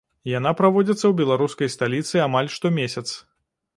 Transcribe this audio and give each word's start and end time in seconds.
Яна 0.37 0.53
праводзіцца 0.61 1.01
ў 1.07 1.11
беларускай 1.19 1.73
сталіцы 1.75 2.15
амаль 2.27 2.51
штомесяц. 2.59 3.07